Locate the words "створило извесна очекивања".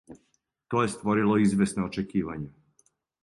0.93-2.49